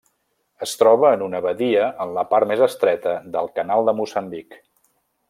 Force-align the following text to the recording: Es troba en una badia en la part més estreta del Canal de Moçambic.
Es 0.65 0.71
troba 0.79 1.11
en 1.17 1.23
una 1.25 1.41
badia 1.47 1.83
en 2.05 2.15
la 2.17 2.25
part 2.33 2.51
més 2.53 2.65
estreta 2.69 3.15
del 3.37 3.55
Canal 3.59 3.91
de 3.91 3.95
Moçambic. 4.01 4.59